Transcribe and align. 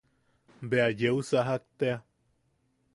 Bea 0.69 0.89
yeu 0.99 1.19
sajak 1.29 1.63
tea. 1.77 1.97